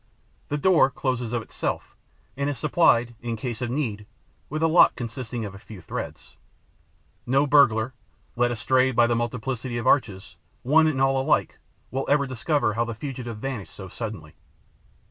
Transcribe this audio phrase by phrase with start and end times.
[0.47, 1.95] The door closes of itself
[2.35, 4.07] and is supplied, in case of need,
[4.49, 6.37] with a lock consisting of a few threads.
[7.27, 7.93] No burglar,
[8.35, 11.59] led astray by the multiplicity of arches, one and all alike,
[11.91, 14.33] will ever discover how the fugitive vanished so suddenly.